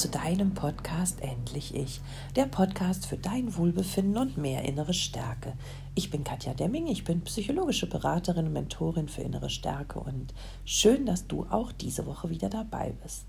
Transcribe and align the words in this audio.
zu 0.00 0.08
deinem 0.08 0.54
Podcast 0.54 1.20
Endlich 1.20 1.74
Ich, 1.74 2.00
der 2.34 2.46
Podcast 2.46 3.04
für 3.04 3.18
dein 3.18 3.54
Wohlbefinden 3.54 4.16
und 4.16 4.38
mehr 4.38 4.64
innere 4.64 4.94
Stärke. 4.94 5.52
Ich 5.94 6.10
bin 6.10 6.24
Katja 6.24 6.54
Demming, 6.54 6.86
ich 6.86 7.04
bin 7.04 7.20
psychologische 7.20 7.86
Beraterin 7.86 8.46
und 8.46 8.54
Mentorin 8.54 9.10
für 9.10 9.20
innere 9.20 9.50
Stärke 9.50 10.00
und 10.00 10.32
schön, 10.64 11.04
dass 11.04 11.26
du 11.26 11.44
auch 11.50 11.70
diese 11.70 12.06
Woche 12.06 12.30
wieder 12.30 12.48
dabei 12.48 12.94
bist. 13.02 13.26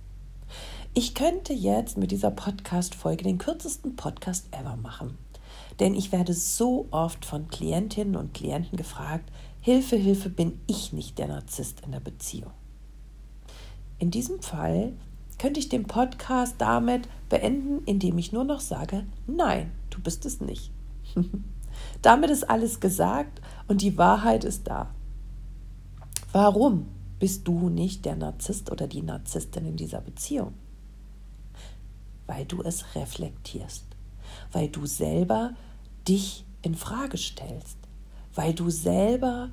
Ich 0.93 1.13
könnte 1.13 1.52
jetzt 1.52 1.97
mit 1.97 2.09
dieser 2.09 2.31
Podcast-Folge 2.31 3.25
den 3.25 3.38
kürzesten 3.38 3.97
Podcast 3.97 4.45
ever 4.51 4.77
machen, 4.77 5.17
denn 5.81 5.94
ich 5.94 6.13
werde 6.13 6.33
so 6.33 6.88
oft 6.91 7.25
von 7.25 7.49
Klientinnen 7.49 8.16
und 8.16 8.33
Klienten 8.33 8.77
gefragt, 8.77 9.30
Hilfe, 9.59 9.97
Hilfe, 9.97 10.30
bin 10.30 10.61
ich 10.67 10.94
nicht 10.94 11.17
der 11.17 11.27
Narzisst 11.27 11.81
in 11.81 11.91
der 11.91 11.99
Beziehung. 11.99 12.53
In 13.99 14.09
diesem 14.09 14.41
Fall 14.41 14.94
könnte 15.41 15.59
ich 15.59 15.70
den 15.70 15.86
Podcast 15.86 16.58
damit 16.59 17.09
beenden, 17.27 17.84
indem 17.86 18.20
ich 18.20 18.31
nur 18.31 18.44
noch 18.44 18.59
sage, 18.59 19.08
nein, 19.26 19.72
du 19.90 20.00
bist 20.00 20.23
es 20.27 20.40
nicht. 20.40 20.70
damit 22.04 22.30
ist 22.30 22.48
alles 22.48 22.80
gesagt 22.80 23.41
und 23.67 23.81
die 23.81 23.98
Wahrheit 23.98 24.44
ist 24.44 24.67
da. 24.67 24.94
Warum 26.31 26.86
bist 27.17 27.48
du 27.48 27.70
nicht 27.70 28.05
der 28.05 28.17
Narzisst 28.17 28.72
oder 28.72 28.86
die 28.86 29.02
Narzisstin 29.02 29.66
in 29.66 29.77
dieser 29.77 30.02
Beziehung? 30.02 30.54
Weil 32.28 32.45
du 32.45 32.62
es 32.62 32.94
reflektierst, 32.94 33.86
weil 34.52 34.70
du 34.70 34.86
selber 34.86 35.55
dich 36.08 36.45
in 36.62 36.76
Frage 36.76 37.17
stellst, 37.17 37.80
weil 38.36 38.53
du 38.53 38.70
selber 38.70 39.50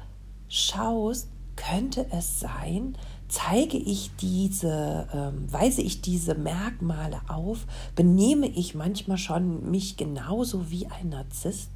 schaust, 0.48 1.30
könnte 1.56 2.06
es 2.12 2.40
sein, 2.40 2.94
zeige 3.28 3.76
ich 3.76 4.10
diese, 4.16 5.06
ähm, 5.12 5.52
weise 5.52 5.82
ich 5.82 6.00
diese 6.00 6.34
Merkmale 6.34 7.20
auf, 7.28 7.66
benehme 7.94 8.46
ich 8.46 8.74
manchmal 8.74 9.18
schon 9.18 9.70
mich 9.70 9.96
genauso 9.96 10.70
wie 10.70 10.86
ein 10.86 11.10
Narzisst? 11.10 11.70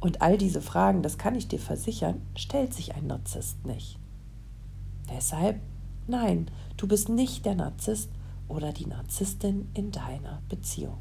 Und 0.00 0.22
all 0.22 0.38
diese 0.38 0.62
Fragen, 0.62 1.02
das 1.02 1.18
kann 1.18 1.34
ich 1.34 1.48
dir 1.48 1.58
versichern, 1.58 2.22
stellt 2.34 2.72
sich 2.72 2.94
ein 2.94 3.06
Narzisst 3.06 3.66
nicht. 3.66 3.98
Deshalb, 5.14 5.60
nein, 6.06 6.50
du 6.78 6.88
bist 6.88 7.10
nicht 7.10 7.44
der 7.44 7.54
Narzisst 7.54 8.08
oder 8.48 8.72
die 8.72 8.86
Narzisstin 8.86 9.68
in 9.74 9.90
deiner 9.90 10.40
Beziehung. 10.48 10.96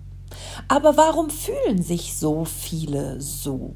Aber 0.68 0.98
warum 0.98 1.30
fühlen 1.30 1.82
sich 1.82 2.16
so 2.18 2.44
viele 2.44 3.22
so? 3.22 3.76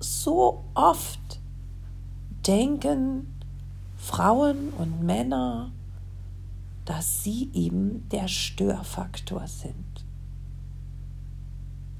So 0.00 0.64
oft 0.74 1.40
denken 2.46 3.37
Frauen 3.98 4.70
und 4.78 5.02
Männer, 5.02 5.70
dass 6.86 7.22
sie 7.22 7.50
eben 7.52 8.08
der 8.08 8.28
Störfaktor 8.28 9.46
sind. 9.46 10.06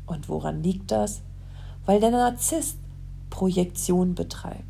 Und 0.07 0.31
woran 0.31 0.63
liegt 0.63 0.91
das? 0.91 1.21
Weil 1.85 2.01
der 2.01 2.11
Narzisst 2.11 2.79
Projektion 3.29 4.15
betreibt. 4.15 4.65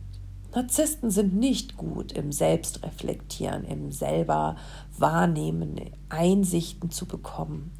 Narzissten 0.54 1.10
sind 1.10 1.34
nicht 1.34 1.76
gut 1.76 2.10
im 2.12 2.32
Selbstreflektieren, 2.32 3.64
im 3.64 3.92
selber 3.92 4.56
Wahrnehmen, 4.96 5.78
Einsichten 6.08 6.90
zu 6.90 7.06
bekommen. 7.06 7.70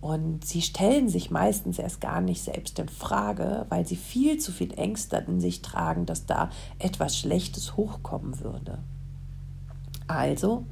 Und 0.00 0.44
sie 0.46 0.62
stellen 0.62 1.08
sich 1.08 1.30
meistens 1.30 1.78
erst 1.78 2.00
gar 2.00 2.20
nicht 2.22 2.42
selbst 2.42 2.78
in 2.78 2.88
Frage, 2.88 3.66
weil 3.68 3.86
sie 3.86 3.96
viel 3.96 4.38
zu 4.38 4.50
viel 4.50 4.72
Ängste 4.78 5.16
in 5.28 5.40
sich 5.40 5.60
tragen, 5.60 6.06
dass 6.06 6.24
da 6.24 6.50
etwas 6.78 7.18
Schlechtes 7.18 7.76
hochkommen 7.76 8.40
würde. 8.40 8.78
Also 10.06 10.64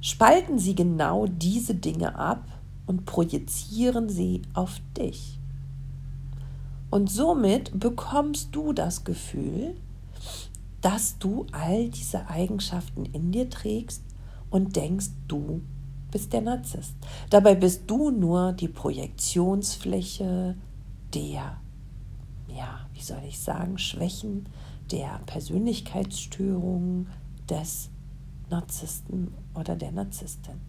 spalten 0.00 0.58
sie 0.58 0.74
genau 0.74 1.26
diese 1.26 1.74
Dinge 1.74 2.16
ab 2.16 2.44
und 2.86 3.04
projizieren 3.04 4.08
sie 4.08 4.42
auf 4.54 4.80
dich. 4.96 5.38
Und 6.90 7.10
somit 7.10 7.78
bekommst 7.78 8.48
du 8.52 8.72
das 8.72 9.04
Gefühl, 9.04 9.76
dass 10.80 11.18
du 11.18 11.46
all 11.52 11.90
diese 11.90 12.28
Eigenschaften 12.30 13.04
in 13.04 13.30
dir 13.30 13.50
trägst 13.50 14.02
und 14.48 14.76
denkst, 14.76 15.08
du 15.26 15.60
bist 16.10 16.32
der 16.32 16.40
Narzisst. 16.40 16.94
Dabei 17.30 17.54
bist 17.54 17.82
du 17.86 18.10
nur 18.10 18.52
die 18.52 18.68
Projektionsfläche 18.68 20.56
der, 21.14 21.60
ja, 22.48 22.86
wie 22.92 23.02
soll 23.02 23.22
ich 23.26 23.38
sagen, 23.38 23.78
Schwächen, 23.78 24.48
der 24.90 25.20
Persönlichkeitsstörungen 25.26 27.08
des 27.48 27.90
Narzissten 28.50 29.34
oder 29.54 29.76
der 29.76 29.92
Narzisstin. 29.92 30.60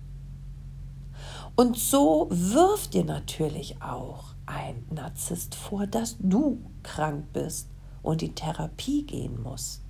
Und 1.55 1.77
so 1.77 2.27
wirft 2.29 2.93
dir 2.93 3.03
natürlich 3.03 3.81
auch 3.81 4.35
ein 4.45 4.85
Narzisst 4.89 5.55
vor, 5.55 5.87
dass 5.87 6.17
du 6.19 6.59
krank 6.83 7.25
bist 7.33 7.69
und 8.01 8.23
in 8.23 8.35
Therapie 8.35 9.03
gehen 9.05 9.41
musst. 9.41 9.81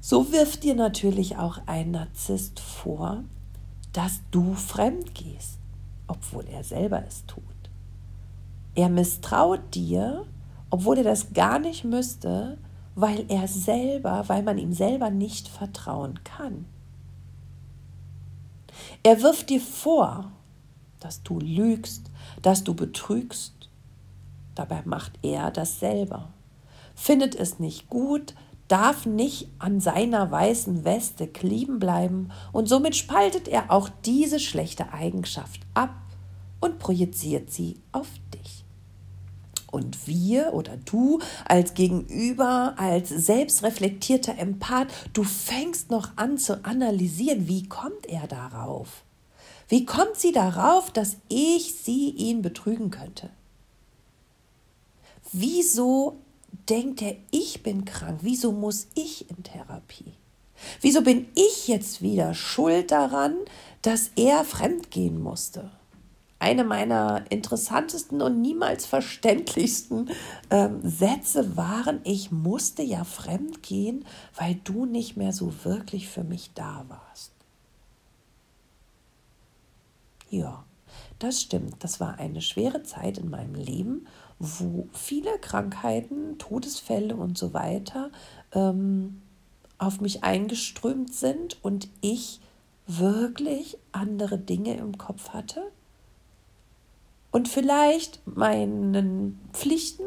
So 0.00 0.30
wirft 0.32 0.64
dir 0.64 0.74
natürlich 0.74 1.36
auch 1.36 1.58
ein 1.66 1.90
Narzisst 1.90 2.60
vor, 2.60 3.24
dass 3.92 4.20
du 4.30 4.54
fremd 4.54 5.14
gehst, 5.14 5.58
obwohl 6.06 6.46
er 6.46 6.64
selber 6.64 7.04
es 7.06 7.24
tut. 7.26 7.42
Er 8.74 8.88
misstraut 8.88 9.74
dir, 9.74 10.26
obwohl 10.70 10.98
er 10.98 11.04
das 11.04 11.32
gar 11.32 11.58
nicht 11.58 11.84
müsste, 11.84 12.58
weil 12.94 13.24
er 13.28 13.48
selber, 13.48 14.24
weil 14.28 14.42
man 14.42 14.58
ihm 14.58 14.72
selber 14.72 15.10
nicht 15.10 15.48
vertrauen 15.48 16.22
kann. 16.24 16.66
Er 19.02 19.22
wirft 19.22 19.50
dir 19.50 19.60
vor, 19.60 20.30
dass 21.00 21.22
du 21.22 21.38
lügst, 21.38 22.10
dass 22.42 22.64
du 22.64 22.74
betrügst. 22.74 23.68
Dabei 24.54 24.82
macht 24.84 25.12
er 25.22 25.50
das 25.50 25.78
selber. 25.78 26.30
Findet 26.94 27.34
es 27.36 27.60
nicht 27.60 27.88
gut, 27.88 28.34
darf 28.68 29.06
nicht 29.06 29.48
an 29.58 29.80
seiner 29.80 30.30
weißen 30.30 30.84
Weste 30.84 31.26
kleben 31.26 31.78
bleiben 31.78 32.30
und 32.52 32.68
somit 32.68 32.96
spaltet 32.96 33.48
er 33.48 33.70
auch 33.70 33.88
diese 34.04 34.38
schlechte 34.38 34.92
Eigenschaft 34.92 35.60
ab 35.74 35.94
und 36.60 36.78
projiziert 36.78 37.50
sie 37.50 37.80
auf 37.92 38.08
dich. 38.34 38.64
Und 39.70 40.06
wir 40.06 40.54
oder 40.54 40.76
du 40.78 41.20
als 41.44 41.74
Gegenüber, 41.74 42.74
als 42.78 43.10
selbstreflektierter 43.10 44.38
Empath, 44.38 44.88
du 45.12 45.24
fängst 45.24 45.90
noch 45.90 46.10
an 46.16 46.38
zu 46.38 46.64
analysieren, 46.64 47.48
wie 47.48 47.68
kommt 47.68 48.06
er 48.06 48.26
darauf? 48.26 49.02
Wie 49.68 49.84
kommt 49.84 50.16
sie 50.16 50.32
darauf, 50.32 50.90
dass 50.90 51.18
ich 51.28 51.74
sie 51.74 52.10
ihn 52.10 52.40
betrügen 52.40 52.90
könnte? 52.90 53.28
Wieso 55.32 56.16
denkt 56.68 57.02
er, 57.02 57.16
ich 57.30 57.62
bin 57.62 57.84
krank? 57.84 58.20
Wieso 58.22 58.52
muss 58.52 58.88
ich 58.94 59.28
in 59.30 59.42
Therapie? 59.42 60.12
Wieso 60.80 61.02
bin 61.02 61.28
ich 61.34 61.68
jetzt 61.68 62.02
wieder 62.02 62.34
schuld 62.34 62.90
daran, 62.90 63.36
dass 63.82 64.10
er 64.16 64.44
fremdgehen 64.44 65.22
musste? 65.22 65.70
Eine 66.40 66.62
meiner 66.62 67.24
interessantesten 67.30 68.22
und 68.22 68.40
niemals 68.40 68.86
verständlichsten 68.86 70.10
ähm, 70.50 70.80
Sätze 70.82 71.56
waren, 71.56 72.00
ich 72.04 72.30
musste 72.30 72.82
ja 72.82 73.02
fremdgehen, 73.02 74.04
weil 74.36 74.54
du 74.62 74.86
nicht 74.86 75.16
mehr 75.16 75.32
so 75.32 75.52
wirklich 75.64 76.08
für 76.08 76.22
mich 76.22 76.52
da 76.54 76.84
warst. 76.88 77.32
Ja, 80.30 80.64
das 81.18 81.40
stimmt. 81.40 81.82
Das 81.82 81.98
war 81.98 82.18
eine 82.18 82.40
schwere 82.40 82.82
Zeit 82.84 83.18
in 83.18 83.30
meinem 83.30 83.54
Leben 83.54 84.06
wo 84.38 84.88
viele 84.92 85.38
Krankheiten, 85.38 86.38
Todesfälle 86.38 87.16
und 87.16 87.36
so 87.36 87.54
weiter 87.54 88.10
ähm, 88.52 89.20
auf 89.78 90.00
mich 90.00 90.24
eingeströmt 90.24 91.14
sind 91.14 91.62
und 91.62 91.88
ich 92.00 92.40
wirklich 92.86 93.78
andere 93.92 94.38
Dinge 94.38 94.76
im 94.76 94.96
Kopf 94.98 95.30
hatte. 95.30 95.70
Und 97.30 97.48
vielleicht 97.48 98.26
meinen 98.26 99.38
Pflichten 99.52 100.04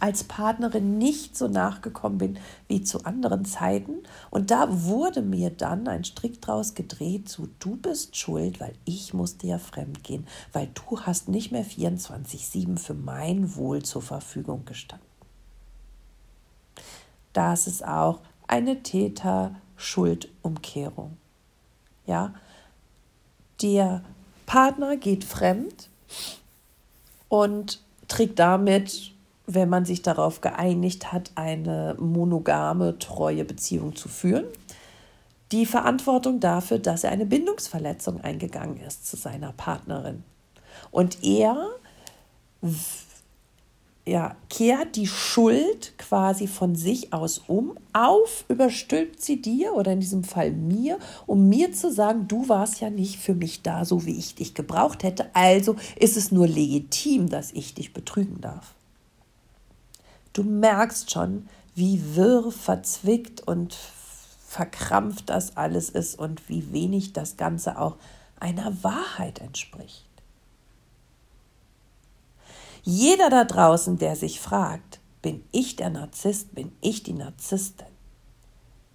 als 0.00 0.24
Partnerin 0.24 0.98
nicht 0.98 1.36
so 1.36 1.46
nachgekommen 1.48 2.18
bin 2.18 2.38
wie 2.68 2.82
zu 2.82 3.04
anderen 3.04 3.44
Zeiten. 3.44 4.02
Und 4.30 4.50
da 4.50 4.66
wurde 4.84 5.22
mir 5.22 5.50
dann 5.50 5.86
ein 5.88 6.04
Strick 6.04 6.42
draus 6.42 6.74
gedreht 6.74 7.28
zu, 7.28 7.48
du 7.60 7.76
bist 7.76 8.16
schuld, 8.16 8.58
weil 8.60 8.74
ich 8.84 9.14
musste 9.14 9.46
ja 9.46 9.58
fremd 9.58 10.02
gehen, 10.04 10.26
weil 10.52 10.68
du 10.74 11.00
hast 11.00 11.28
nicht 11.28 11.52
mehr 11.52 11.64
24-7 11.64 12.78
für 12.78 12.94
mein 12.94 13.54
Wohl 13.56 13.82
zur 13.82 14.02
Verfügung 14.02 14.64
gestanden. 14.64 15.06
Das 17.32 17.66
ist 17.66 17.86
auch 17.86 18.20
eine 18.46 18.82
Täter-Schuldumkehrung. 18.82 21.16
Ja, 22.06 22.34
der 23.62 24.02
Partner 24.46 24.96
geht 24.96 25.24
fremd 25.24 25.90
und 27.28 27.80
trägt 28.08 28.38
damit 28.38 29.15
wenn 29.46 29.68
man 29.68 29.84
sich 29.84 30.02
darauf 30.02 30.40
geeinigt 30.40 31.12
hat, 31.12 31.30
eine 31.34 31.96
monogame, 31.98 32.98
treue 32.98 33.44
Beziehung 33.44 33.94
zu 33.94 34.08
führen, 34.08 34.44
die 35.52 35.66
Verantwortung 35.66 36.40
dafür, 36.40 36.78
dass 36.78 37.04
er 37.04 37.12
eine 37.12 37.26
Bindungsverletzung 37.26 38.20
eingegangen 38.20 38.80
ist 38.80 39.06
zu 39.06 39.16
seiner 39.16 39.52
Partnerin. 39.52 40.24
Und 40.90 41.22
er 41.22 41.68
ja, 44.06 44.36
kehrt 44.48 44.94
die 44.94 45.08
Schuld 45.08 45.98
quasi 45.98 46.46
von 46.46 46.76
sich 46.76 47.12
aus 47.12 47.42
um, 47.48 47.76
auf, 47.92 48.44
überstülpt 48.48 49.20
sie 49.20 49.42
dir 49.42 49.74
oder 49.74 49.92
in 49.92 50.00
diesem 50.00 50.22
Fall 50.22 50.52
mir, 50.52 50.98
um 51.26 51.48
mir 51.48 51.72
zu 51.72 51.92
sagen, 51.92 52.28
du 52.28 52.48
warst 52.48 52.80
ja 52.80 52.88
nicht 52.88 53.16
für 53.16 53.34
mich 53.34 53.62
da, 53.62 53.84
so 53.84 54.06
wie 54.06 54.16
ich 54.16 54.36
dich 54.36 54.54
gebraucht 54.54 55.02
hätte, 55.02 55.34
also 55.34 55.74
ist 55.96 56.16
es 56.16 56.30
nur 56.30 56.46
legitim, 56.46 57.28
dass 57.28 57.52
ich 57.52 57.74
dich 57.74 57.92
betrügen 57.92 58.40
darf. 58.40 58.75
Du 60.36 60.42
merkst 60.42 61.10
schon, 61.10 61.48
wie 61.74 62.14
wirr, 62.14 62.52
verzwickt 62.52 63.48
und 63.48 63.74
verkrampft 64.46 65.30
das 65.30 65.56
alles 65.56 65.88
ist 65.88 66.18
und 66.18 66.50
wie 66.50 66.74
wenig 66.74 67.14
das 67.14 67.38
Ganze 67.38 67.78
auch 67.78 67.96
einer 68.38 68.84
Wahrheit 68.84 69.38
entspricht. 69.38 70.04
Jeder 72.82 73.30
da 73.30 73.44
draußen, 73.44 73.96
der 73.96 74.14
sich 74.14 74.38
fragt, 74.38 75.00
bin 75.22 75.42
ich 75.52 75.76
der 75.76 75.88
Narzisst, 75.88 76.54
bin 76.54 76.70
ich 76.82 77.02
die 77.02 77.14
Narzisstin, 77.14 77.86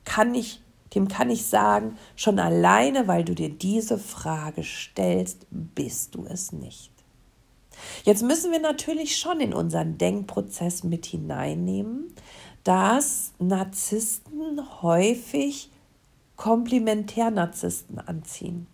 kann 0.06 0.36
ich, 0.36 0.62
dem 0.94 1.08
kann 1.08 1.32
ich 1.32 1.48
sagen, 1.48 1.98
schon 2.16 2.38
alleine, 2.38 3.08
weil 3.08 3.26
du 3.26 3.34
dir 3.34 3.50
diese 3.50 3.98
Frage 3.98 4.64
stellst, 4.64 5.48
bist 5.50 6.14
du 6.14 6.24
es 6.24 6.52
nicht. 6.52 6.91
Jetzt 8.04 8.24
müssen 8.24 8.52
wir 8.52 8.60
natürlich 8.60 9.18
schon 9.18 9.40
in 9.40 9.54
unseren 9.54 9.98
Denkprozess 9.98 10.84
mit 10.84 11.06
hineinnehmen, 11.06 12.14
dass 12.64 13.34
Narzissten 13.40 14.82
häufig 14.82 15.70
Komplementärnarzissten 16.36 18.00
anziehen. 18.00 18.68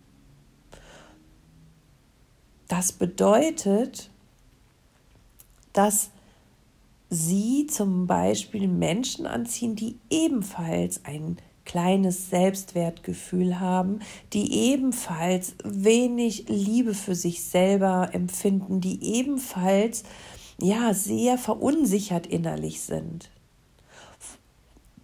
Das 2.68 2.92
bedeutet, 2.92 4.10
dass 5.72 6.10
sie 7.10 7.66
zum 7.66 8.06
Beispiel 8.06 8.68
Menschen 8.68 9.26
anziehen, 9.26 9.74
die 9.74 9.96
ebenfalls 10.10 11.04
ein 11.04 11.38
kleines 11.68 12.30
Selbstwertgefühl 12.30 13.60
haben, 13.60 14.00
die 14.32 14.72
ebenfalls 14.72 15.54
wenig 15.62 16.48
Liebe 16.48 16.94
für 16.94 17.14
sich 17.14 17.44
selber 17.44 18.10
empfinden, 18.12 18.80
die 18.80 19.04
ebenfalls 19.04 20.02
ja 20.60 20.92
sehr 20.92 21.38
verunsichert 21.38 22.26
innerlich 22.26 22.80
sind. 22.80 23.30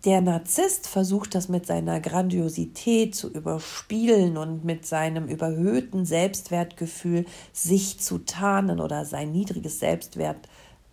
Der 0.04 0.20
Narzisst 0.20 0.88
versucht 0.88 1.34
das 1.34 1.48
mit 1.48 1.66
seiner 1.66 2.00
Grandiosität 2.00 3.14
zu 3.14 3.30
überspielen 3.30 4.36
und 4.36 4.64
mit 4.64 4.84
seinem 4.84 5.28
überhöhten 5.28 6.04
Selbstwertgefühl 6.04 7.24
sich 7.52 8.00
zu 8.00 8.18
tarnen 8.18 8.80
oder 8.80 9.04
sein 9.04 9.30
niedriges 9.30 9.78
Selbstwertgefühl 9.78 10.50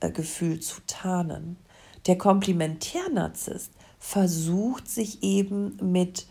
Gefühl 0.09 0.59
zu 0.59 0.81
tarnen. 0.88 1.57
Der 2.07 2.18
Komplementärnarzisst 2.18 3.71
versucht 4.01 4.89
sich 4.89 5.24
eben 5.24 5.77
mit 5.80 6.25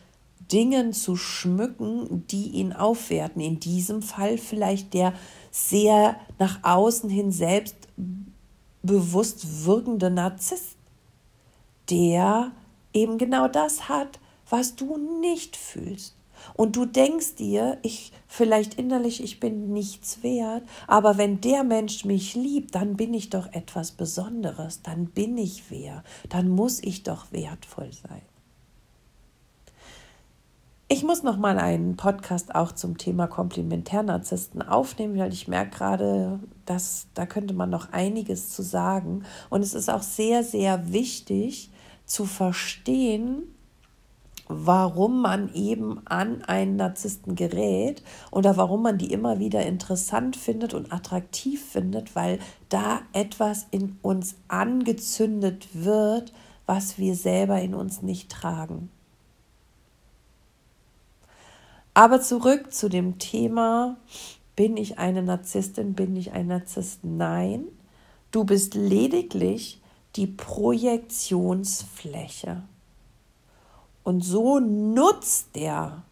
Dingen 0.51 0.93
zu 0.93 1.17
schmücken, 1.17 2.27
die 2.27 2.49
ihn 2.49 2.73
aufwerten. 2.73 3.41
In 3.41 3.61
diesem 3.61 4.03
Fall 4.03 4.39
vielleicht 4.39 4.93
der 4.93 5.15
sehr 5.53 6.17
nach 6.41 6.65
außen 6.65 7.09
hin 7.09 7.31
selbstbewusst 7.31 9.65
wirkende 9.65 10.11
Narzisst, 10.11 10.75
der 11.89 12.51
eben 12.93 13.19
genau 13.19 13.47
das 13.47 13.89
hat, 13.89 14.19
was 14.49 14.75
du 14.75 14.97
nicht 15.21 15.57
fühlst. 15.57 16.17
Und 16.55 16.77
du 16.77 16.85
denkst 16.85 17.37
dir, 17.37 17.79
ich 17.83 18.13
vielleicht 18.27 18.75
innerlich, 18.75 19.23
ich 19.23 19.41
bin 19.41 19.73
nichts 19.73 20.23
wert, 20.23 20.63
aber 20.87 21.19
wenn 21.19 21.41
der 21.41 21.65
Mensch 21.65 22.05
mich 22.05 22.35
liebt, 22.35 22.75
dann 22.75 22.97
bin 22.97 23.15
ich 23.15 23.31
doch 23.31 23.53
etwas 23.53 23.93
Besonderes, 23.93 24.83
dann 24.83 25.07
bin 25.07 25.37
ich 25.39 25.65
wer, 25.71 26.05
dann 26.29 26.49
muss 26.49 26.83
ich 26.83 27.03
doch 27.03 27.33
wertvoll 27.33 27.91
sein. 27.93 28.23
Ich 30.93 31.05
muss 31.05 31.23
noch 31.23 31.37
mal 31.37 31.61
einen 31.61 31.97
Podcast 31.97 32.53
auch 32.53 32.73
zum 32.73 32.99
Thema 32.99 33.29
Komplementärnarzissten 33.29 34.61
aufnehmen, 34.61 35.17
weil 35.19 35.33
ich 35.33 35.47
merke 35.47 35.77
gerade, 35.77 36.41
dass 36.67 37.07
da 37.15 37.27
könnte 37.27 37.55
man 37.55 37.71
noch 37.71 37.93
einiges 37.93 38.51
zu 38.51 38.63
sagen 38.63 39.23
und 39.51 39.63
es 39.63 39.75
ist 39.75 39.89
auch 39.89 40.03
sehr 40.03 40.43
sehr 40.43 40.93
wichtig 40.93 41.71
zu 42.07 42.25
verstehen, 42.25 43.45
warum 44.53 45.23
man 45.23 45.55
eben 45.55 46.05
an 46.07 46.43
einen 46.43 46.75
Narzissten 46.75 47.37
gerät 47.37 48.03
oder 48.33 48.57
warum 48.57 48.83
man 48.83 48.99
die 48.99 49.13
immer 49.13 49.39
wieder 49.39 49.65
interessant 49.65 50.37
findet 50.37 50.75
und 50.75 50.93
attraktiv 50.93 51.65
findet, 51.65 52.17
weil 52.17 52.41
da 52.69 53.03
etwas 53.13 53.69
in 53.71 53.97
uns 54.03 54.35
angezündet 54.49 55.69
wird, 55.73 56.33
was 56.67 56.99
wir 56.99 57.15
selber 57.15 57.61
in 57.61 57.75
uns 57.75 58.03
nicht 58.03 58.29
tragen. 58.31 58.91
Aber 61.95 62.21
zurück 62.21 62.73
zu 62.73 62.89
dem 62.89 63.19
Thema, 63.19 63.99
bin 64.57 64.77
ich 64.77 64.99
eine 64.99 65.23
Narzisstin, 65.23 65.95
bin 65.95 66.17
ich 66.17 66.33
ein 66.33 66.49
Narzisst? 66.49 67.05
Nein, 67.05 67.67
du 68.33 68.43
bist 68.45 68.75
lediglich 68.75 69.81
die 70.17 70.27
Projektionsfläche. 70.27 72.65
Und 74.11 74.23
so 74.23 74.59
nutzt 74.59 75.55
der 75.55 76.03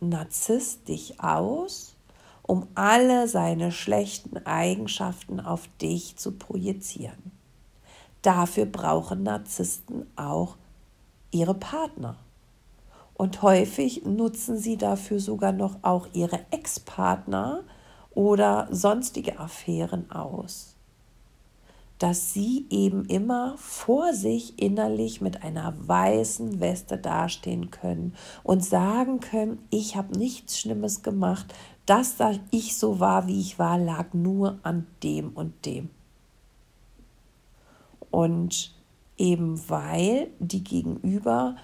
Narzisst 0.00 0.86
dich 0.86 1.18
aus, 1.18 1.96
um 2.42 2.66
alle 2.74 3.26
seine 3.26 3.72
schlechten 3.72 4.36
Eigenschaften 4.44 5.40
auf 5.40 5.66
dich 5.80 6.18
zu 6.18 6.32
projizieren. 6.32 7.32
Dafür 8.20 8.66
brauchen 8.66 9.22
Narzissten 9.22 10.10
auch 10.14 10.58
ihre 11.30 11.54
Partner. 11.54 12.18
Und 13.14 13.40
häufig 13.40 14.04
nutzen 14.04 14.58
sie 14.58 14.76
dafür 14.76 15.20
sogar 15.20 15.52
noch 15.52 15.78
auch 15.80 16.06
ihre 16.12 16.40
Ex-Partner 16.50 17.64
oder 18.10 18.68
sonstige 18.70 19.38
Affären 19.38 20.10
aus 20.10 20.76
dass 22.00 22.32
sie 22.32 22.64
eben 22.70 23.04
immer 23.04 23.54
vor 23.58 24.14
sich 24.14 24.60
innerlich 24.60 25.20
mit 25.20 25.42
einer 25.44 25.74
weißen 25.86 26.58
Weste 26.58 26.96
dastehen 26.96 27.70
können 27.70 28.14
und 28.42 28.64
sagen 28.64 29.20
können, 29.20 29.58
ich 29.68 29.96
habe 29.96 30.18
nichts 30.18 30.58
Schlimmes 30.58 31.02
gemacht, 31.02 31.54
dass 31.84 32.16
ich 32.50 32.78
so 32.78 33.00
war, 33.00 33.26
wie 33.26 33.38
ich 33.38 33.58
war, 33.58 33.78
lag 33.78 34.14
nur 34.14 34.58
an 34.62 34.86
dem 35.02 35.28
und 35.34 35.66
dem. 35.66 35.90
Und 38.10 38.74
eben 39.18 39.68
weil 39.68 40.28
die 40.38 40.64
Gegenüber 40.64 41.56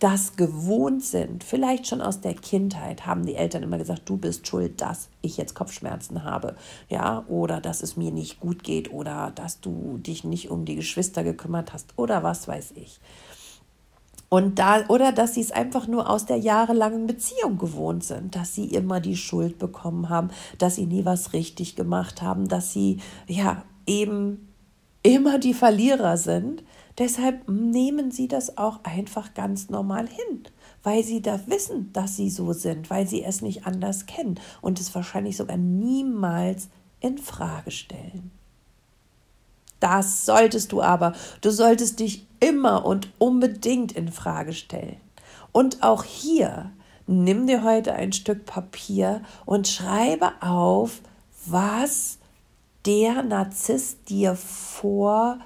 das 0.00 0.36
gewohnt 0.36 1.04
sind, 1.04 1.44
vielleicht 1.44 1.86
schon 1.86 2.00
aus 2.00 2.22
der 2.22 2.34
Kindheit, 2.34 3.06
haben 3.06 3.26
die 3.26 3.36
Eltern 3.36 3.62
immer 3.62 3.76
gesagt, 3.76 4.08
du 4.08 4.16
bist 4.16 4.48
schuld, 4.48 4.80
dass 4.80 5.10
ich 5.20 5.36
jetzt 5.36 5.54
Kopfschmerzen 5.54 6.24
habe, 6.24 6.56
ja, 6.88 7.24
oder 7.28 7.60
dass 7.60 7.82
es 7.82 7.98
mir 7.98 8.10
nicht 8.10 8.40
gut 8.40 8.64
geht 8.64 8.90
oder 8.90 9.30
dass 9.34 9.60
du 9.60 9.98
dich 9.98 10.24
nicht 10.24 10.50
um 10.50 10.64
die 10.64 10.76
Geschwister 10.76 11.22
gekümmert 11.22 11.74
hast 11.74 11.92
oder 11.96 12.22
was 12.22 12.48
weiß 12.48 12.72
ich. 12.76 12.98
Und 14.30 14.58
da, 14.58 14.86
oder 14.88 15.12
dass 15.12 15.34
sie 15.34 15.42
es 15.42 15.52
einfach 15.52 15.86
nur 15.86 16.08
aus 16.08 16.24
der 16.24 16.38
jahrelangen 16.38 17.06
Beziehung 17.06 17.58
gewohnt 17.58 18.02
sind, 18.04 18.36
dass 18.36 18.54
sie 18.54 18.66
immer 18.66 19.00
die 19.00 19.16
Schuld 19.16 19.58
bekommen 19.58 20.08
haben, 20.08 20.30
dass 20.56 20.76
sie 20.76 20.86
nie 20.86 21.04
was 21.04 21.34
richtig 21.34 21.76
gemacht 21.76 22.22
haben, 22.22 22.48
dass 22.48 22.72
sie 22.72 23.00
ja 23.26 23.64
eben 23.86 24.48
immer 25.02 25.38
die 25.38 25.54
Verlierer 25.54 26.16
sind 26.16 26.62
Deshalb 27.00 27.48
nehmen 27.48 28.10
sie 28.10 28.28
das 28.28 28.58
auch 28.58 28.84
einfach 28.84 29.32
ganz 29.32 29.70
normal 29.70 30.06
hin, 30.06 30.42
weil 30.82 31.02
sie 31.02 31.22
da 31.22 31.40
wissen, 31.46 31.90
dass 31.94 32.16
sie 32.16 32.28
so 32.28 32.52
sind, 32.52 32.90
weil 32.90 33.08
sie 33.08 33.24
es 33.24 33.40
nicht 33.40 33.66
anders 33.66 34.04
kennen 34.04 34.38
und 34.60 34.78
es 34.78 34.94
wahrscheinlich 34.94 35.38
sogar 35.38 35.56
niemals 35.56 36.68
in 37.00 37.16
Frage 37.16 37.70
stellen. 37.70 38.30
Das 39.80 40.26
solltest 40.26 40.72
du 40.72 40.82
aber. 40.82 41.14
Du 41.40 41.48
solltest 41.50 42.00
dich 42.00 42.26
immer 42.38 42.84
und 42.84 43.08
unbedingt 43.16 43.92
in 43.92 44.12
Frage 44.12 44.52
stellen. 44.52 45.00
Und 45.52 45.82
auch 45.82 46.04
hier 46.04 46.70
nimm 47.06 47.46
dir 47.46 47.64
heute 47.64 47.94
ein 47.94 48.12
Stück 48.12 48.44
Papier 48.44 49.22
und 49.46 49.68
schreibe 49.68 50.32
auf, 50.42 51.00
was 51.46 52.18
der 52.84 53.22
Narzisst 53.22 54.10
dir 54.10 54.36
vorwirft 54.36 55.40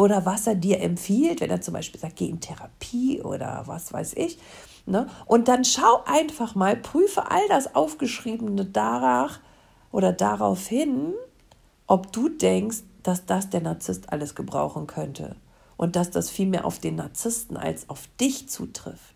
oder 0.00 0.24
was 0.24 0.46
er 0.46 0.54
dir 0.54 0.80
empfiehlt, 0.80 1.42
wenn 1.42 1.50
er 1.50 1.60
zum 1.60 1.74
Beispiel 1.74 2.00
sagt, 2.00 2.16
geh 2.16 2.26
in 2.26 2.40
Therapie 2.40 3.20
oder 3.20 3.64
was 3.66 3.92
weiß 3.92 4.14
ich. 4.14 4.38
Ne? 4.86 5.06
Und 5.26 5.46
dann 5.46 5.62
schau 5.62 6.02
einfach 6.06 6.54
mal, 6.54 6.74
prüfe 6.74 7.30
all 7.30 7.46
das 7.50 7.74
Aufgeschriebene 7.74 8.64
danach 8.64 9.40
oder 9.92 10.12
darauf 10.12 10.66
hin, 10.66 11.12
ob 11.86 12.12
du 12.12 12.30
denkst, 12.30 12.78
dass 13.02 13.26
das 13.26 13.50
der 13.50 13.60
Narzisst 13.60 14.10
alles 14.10 14.34
gebrauchen 14.34 14.86
könnte. 14.86 15.36
und 15.76 15.96
dass 15.96 16.10
das 16.10 16.28
viel 16.28 16.44
mehr 16.46 16.66
auf 16.66 16.78
den 16.78 16.96
Narzissten 16.96 17.56
als 17.56 17.88
auf 17.88 18.06
dich 18.20 18.50
zutrifft. 18.50 19.14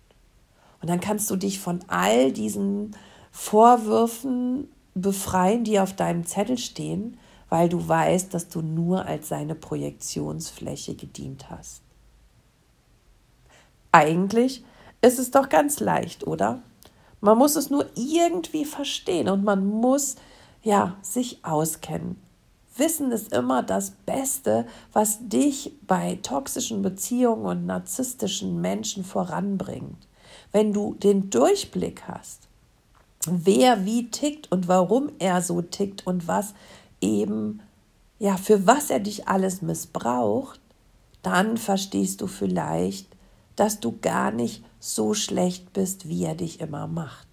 Und 0.80 0.88
dann 0.88 0.98
kannst 0.98 1.30
du 1.30 1.36
dich 1.36 1.60
von 1.60 1.80
all 1.88 2.32
diesen 2.32 2.96
Vorwürfen 3.32 4.68
befreien, 4.94 5.64
die 5.64 5.78
auf 5.78 5.94
deinem 5.94 6.24
Zettel 6.24 6.56
stehen, 6.56 7.18
weil 7.54 7.68
du 7.68 7.86
weißt, 7.86 8.34
dass 8.34 8.48
du 8.48 8.62
nur 8.62 9.06
als 9.06 9.28
seine 9.28 9.54
Projektionsfläche 9.54 10.96
gedient 10.96 11.50
hast. 11.50 11.82
Eigentlich 13.92 14.64
ist 15.02 15.20
es 15.20 15.30
doch 15.30 15.48
ganz 15.48 15.78
leicht, 15.78 16.26
oder? 16.26 16.62
Man 17.20 17.38
muss 17.38 17.54
es 17.54 17.70
nur 17.70 17.86
irgendwie 17.94 18.64
verstehen 18.64 19.28
und 19.28 19.44
man 19.44 19.64
muss 19.64 20.16
ja 20.64 20.96
sich 21.00 21.44
auskennen. 21.44 22.20
Wissen 22.76 23.12
ist 23.12 23.32
immer 23.32 23.62
das 23.62 23.92
Beste, 24.04 24.66
was 24.92 25.20
dich 25.28 25.74
bei 25.86 26.18
toxischen 26.24 26.82
Beziehungen 26.82 27.46
und 27.46 27.66
narzisstischen 27.66 28.60
Menschen 28.60 29.04
voranbringt. 29.04 30.08
Wenn 30.50 30.72
du 30.72 30.94
den 30.94 31.30
Durchblick 31.30 32.02
hast, 32.08 32.48
wer 33.26 33.84
wie 33.84 34.10
tickt 34.10 34.50
und 34.50 34.66
warum 34.66 35.12
er 35.20 35.40
so 35.40 35.62
tickt 35.62 36.04
und 36.04 36.26
was 36.26 36.52
eben, 37.04 37.60
ja, 38.18 38.36
für 38.36 38.66
was 38.66 38.90
er 38.90 39.00
dich 39.00 39.28
alles 39.28 39.62
missbraucht, 39.62 40.60
dann 41.22 41.56
verstehst 41.56 42.20
du 42.20 42.26
vielleicht, 42.26 43.08
dass 43.56 43.80
du 43.80 43.98
gar 44.00 44.30
nicht 44.30 44.64
so 44.80 45.14
schlecht 45.14 45.72
bist, 45.72 46.08
wie 46.08 46.24
er 46.24 46.34
dich 46.34 46.60
immer 46.60 46.86
macht. 46.86 47.28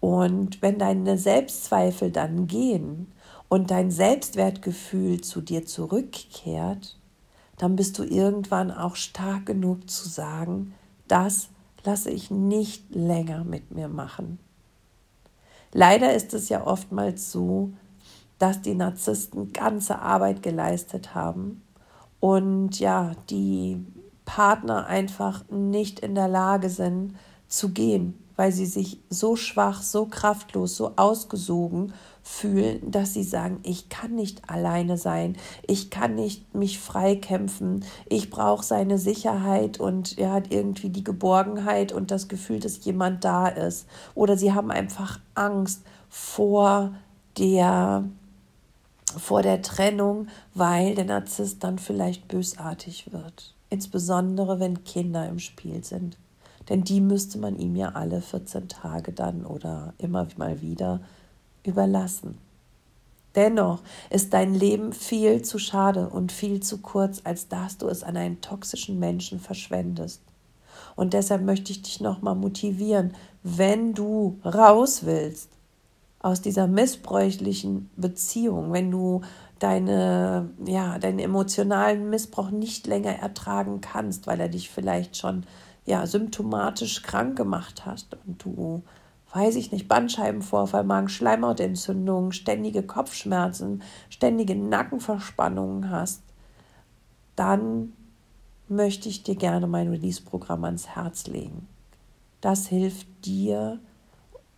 Und 0.00 0.60
wenn 0.62 0.78
deine 0.78 1.16
Selbstzweifel 1.16 2.10
dann 2.10 2.46
gehen 2.46 3.10
und 3.48 3.70
dein 3.70 3.90
Selbstwertgefühl 3.90 5.22
zu 5.22 5.40
dir 5.40 5.64
zurückkehrt, 5.64 6.98
dann 7.56 7.76
bist 7.76 7.98
du 7.98 8.04
irgendwann 8.04 8.70
auch 8.70 8.96
stark 8.96 9.46
genug 9.46 9.88
zu 9.88 10.08
sagen, 10.08 10.74
das 11.08 11.48
lasse 11.84 12.10
ich 12.10 12.30
nicht 12.30 12.94
länger 12.94 13.44
mit 13.44 13.70
mir 13.70 13.88
machen. 13.88 14.38
Leider 15.72 16.14
ist 16.14 16.34
es 16.34 16.48
ja 16.48 16.66
oftmals 16.66 17.32
so, 17.32 17.70
dass 18.38 18.62
die 18.62 18.74
Narzissten 18.74 19.52
ganze 19.52 20.00
Arbeit 20.00 20.42
geleistet 20.42 21.14
haben 21.14 21.62
und 22.20 22.80
ja, 22.80 23.12
die 23.28 23.84
Partner 24.24 24.86
einfach 24.86 25.44
nicht 25.50 26.00
in 26.00 26.14
der 26.14 26.28
Lage 26.28 26.70
sind 26.70 27.14
zu 27.48 27.70
gehen, 27.70 28.18
weil 28.36 28.50
sie 28.50 28.66
sich 28.66 28.98
so 29.10 29.36
schwach, 29.36 29.82
so 29.82 30.06
kraftlos, 30.06 30.76
so 30.76 30.92
ausgesogen 30.96 31.92
fühlen, 32.22 32.90
dass 32.90 33.12
sie 33.12 33.22
sagen, 33.22 33.60
ich 33.62 33.90
kann 33.90 34.14
nicht 34.14 34.48
alleine 34.48 34.96
sein, 34.96 35.36
ich 35.66 35.90
kann 35.90 36.14
nicht 36.14 36.54
mich 36.54 36.78
freikämpfen, 36.78 37.84
ich 38.08 38.30
brauche 38.30 38.64
seine 38.64 38.98
Sicherheit 38.98 39.78
und 39.78 40.18
er 40.18 40.32
hat 40.32 40.50
irgendwie 40.50 40.88
die 40.88 41.04
Geborgenheit 41.04 41.92
und 41.92 42.10
das 42.10 42.28
Gefühl, 42.28 42.60
dass 42.60 42.82
jemand 42.86 43.24
da 43.24 43.48
ist. 43.48 43.86
Oder 44.14 44.38
sie 44.38 44.54
haben 44.54 44.70
einfach 44.70 45.20
Angst 45.34 45.82
vor 46.08 46.94
der 47.36 48.04
vor 49.18 49.42
der 49.42 49.62
Trennung, 49.62 50.28
weil 50.54 50.94
der 50.94 51.04
Narzisst 51.04 51.62
dann 51.64 51.78
vielleicht 51.78 52.28
bösartig 52.28 53.12
wird. 53.12 53.54
Insbesondere 53.70 54.60
wenn 54.60 54.84
Kinder 54.84 55.28
im 55.28 55.38
Spiel 55.38 55.82
sind. 55.84 56.16
Denn 56.68 56.84
die 56.84 57.00
müsste 57.00 57.38
man 57.38 57.58
ihm 57.58 57.76
ja 57.76 57.90
alle 57.90 58.22
14 58.22 58.68
Tage 58.68 59.12
dann 59.12 59.44
oder 59.44 59.94
immer 59.98 60.26
mal 60.36 60.60
wieder 60.62 61.00
überlassen. 61.64 62.38
Dennoch 63.34 63.82
ist 64.10 64.32
dein 64.32 64.54
Leben 64.54 64.92
viel 64.92 65.42
zu 65.42 65.58
schade 65.58 66.08
und 66.08 66.30
viel 66.30 66.60
zu 66.60 66.78
kurz, 66.78 67.20
als 67.24 67.48
dass 67.48 67.78
du 67.78 67.88
es 67.88 68.04
an 68.04 68.16
einen 68.16 68.40
toxischen 68.40 68.98
Menschen 68.98 69.40
verschwendest. 69.40 70.22
Und 70.96 71.14
deshalb 71.14 71.42
möchte 71.42 71.72
ich 71.72 71.82
dich 71.82 72.00
nochmal 72.00 72.36
motivieren, 72.36 73.14
wenn 73.42 73.92
du 73.94 74.38
raus 74.44 75.04
willst 75.04 75.50
aus 76.24 76.40
dieser 76.40 76.66
missbräuchlichen 76.66 77.90
Beziehung, 77.96 78.72
wenn 78.72 78.90
du 78.90 79.20
deine, 79.58 80.48
ja, 80.64 80.98
deinen 80.98 81.18
emotionalen 81.18 82.08
Missbrauch 82.08 82.50
nicht 82.50 82.86
länger 82.86 83.10
ertragen 83.10 83.82
kannst, 83.82 84.26
weil 84.26 84.40
er 84.40 84.48
dich 84.48 84.70
vielleicht 84.70 85.18
schon 85.18 85.44
ja, 85.84 86.06
symptomatisch 86.06 87.02
krank 87.02 87.36
gemacht 87.36 87.84
hast 87.84 88.16
und 88.26 88.42
du 88.42 88.82
weiß 89.34 89.56
ich 89.56 89.72
nicht, 89.72 89.88
Bandscheibenvorfall, 89.88 90.84
Magenschleimhautentzündung, 90.84 92.30
ständige 92.30 92.84
Kopfschmerzen, 92.84 93.82
ständige 94.08 94.54
Nackenverspannungen 94.54 95.90
hast, 95.90 96.22
dann 97.34 97.92
möchte 98.68 99.08
ich 99.08 99.24
dir 99.24 99.34
gerne 99.34 99.66
mein 99.66 99.88
Release-Programm 99.88 100.64
ans 100.64 100.86
Herz 100.88 101.26
legen. 101.26 101.66
Das 102.40 102.68
hilft 102.68 103.08
dir 103.26 103.80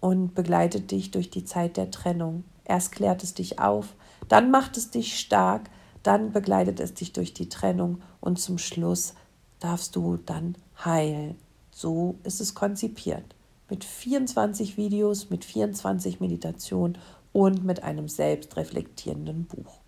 und 0.00 0.35
begleitet 0.35 0.91
dich 0.91 1.11
durch 1.11 1.31
die 1.31 1.45
Zeit 1.45 1.76
der 1.76 1.91
Trennung. 1.91 2.45
Erst 2.65 2.93
klärt 2.93 3.23
es 3.23 3.35
dich 3.35 3.59
auf, 3.59 3.95
dann 4.29 4.50
macht 4.50 4.76
es 4.76 4.91
dich 4.91 5.19
stark, 5.19 5.71
dann 6.03 6.33
begleitet 6.33 6.81
es 6.81 6.95
dich 6.95 7.12
durch 7.12 7.35
die 7.35 7.49
Trennung 7.49 8.00
und 8.21 8.38
zum 8.38 8.59
Schluss 8.59 9.15
darfst 9.61 9.97
du 9.97 10.19
dann 10.19 10.57
heilen. 10.85 11.37
So 11.71 12.17
ist 12.23 12.41
es 12.41 12.55
konzipiert 12.55 13.35
mit 13.69 13.85
24 13.85 14.76
Videos, 14.76 15.31
mit 15.31 15.45
24 15.45 16.21
Meditationen 16.21 16.99
und 17.33 17.65
mit 17.65 17.83
einem 17.83 18.09
selbstreflektierenden 18.09 19.45
Buch. 19.45 19.81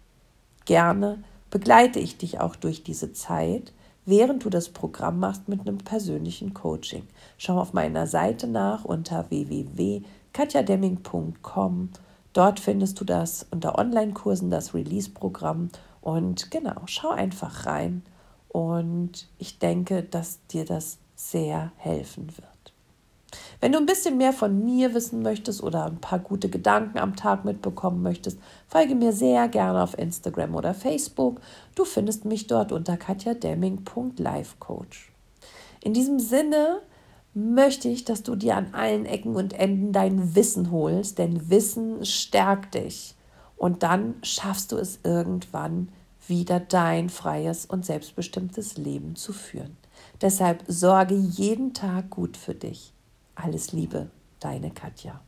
Gerne 0.65 1.23
begleite 1.50 1.99
ich 1.99 2.19
dich 2.19 2.41
auch 2.41 2.57
durch 2.57 2.83
diese 2.83 3.12
Zeit, 3.12 3.73
während 4.09 4.45
du 4.45 4.50
das 4.50 4.71
Programm 4.71 5.19
machst 5.19 5.49
mit 5.49 5.61
einem 5.61 5.79
persönlichen 5.79 6.55
Coaching. 6.55 7.03
Schau 7.37 7.61
auf 7.61 7.75
meiner 7.75 8.07
Seite 8.07 8.47
nach 8.47 8.87
unter 8.87 9.29
www.katjademming.com. 9.29 11.91
Dort 12.33 12.59
findest 12.59 12.99
du 13.00 13.05
das 13.05 13.47
unter 13.50 13.79
Online-Kursen, 13.79 14.50
das 14.50 14.73
Release-Programm. 14.73 15.69
Und 16.00 16.50
genau, 16.50 16.81
schau 16.87 17.11
einfach 17.11 17.67
rein. 17.67 18.03
Und 18.49 19.29
ich 19.38 19.59
denke, 19.59 20.03
dass 20.03 20.38
dir 20.47 20.65
das 20.65 20.97
sehr 21.15 21.73
helfen 21.77 22.29
wird. 22.38 22.49
Wenn 23.61 23.73
du 23.73 23.79
ein 23.79 23.87
bisschen 23.87 24.19
mehr 24.19 24.33
von 24.33 24.65
mir 24.65 24.95
wissen 24.95 25.23
möchtest 25.23 25.65
oder 25.65 25.87
ein 25.87 25.99
paar 25.99 26.21
gute 26.21 26.49
Gedanken 26.49 26.99
am 26.99 27.17
Tag 27.17 27.45
mitbekommen 27.45 28.03
möchtest, 28.03 28.38
folge 28.69 28.95
mir 28.95 29.12
sehr 29.12 29.49
gerne 29.49 29.83
auf 29.83 29.99
Instagram 29.99 30.55
oder 30.55 30.75
Facebook. 30.75 31.41
Du 31.75 31.85
findest 31.85 32.25
mich 32.25 32.47
dort 32.47 32.71
unter 32.71 32.97
katjademming.lifecoach. 32.97 35.11
In 35.83 35.93
diesem 35.93 36.21
Sinne 36.21 36.83
möchte 37.35 37.88
ich, 37.88 38.05
dass 38.05 38.23
du 38.23 38.37
dir 38.37 38.57
an 38.57 38.75
allen 38.75 39.07
Ecken 39.07 39.35
und 39.35 39.55
Enden 39.55 39.93
dein 39.93 40.37
Wissen 40.37 40.71
holst, 40.71 41.19
denn 41.19 41.50
Wissen 41.50 42.05
stärkt 42.05 42.75
dich. 42.75 43.17
Und 43.57 43.83
dann 43.83 44.15
schaffst 44.23 44.71
du 44.71 44.77
es 44.77 45.00
irgendwann 45.03 45.88
wieder 46.29 46.61
dein 46.61 47.09
freies 47.09 47.67
und 47.67 47.85
selbstbestimmtes 47.85 48.77
Leben 48.77 49.17
zu 49.17 49.33
führen. 49.33 49.77
Deshalb 50.21 50.62
sorge 50.69 51.17
jeden 51.17 51.75
Tag 51.75 52.11
gut 52.11 52.37
für 52.37 52.55
dich. 52.55 52.93
Alles 53.40 53.71
Liebe, 53.73 54.11
deine 54.40 54.73
Katja. 54.73 55.21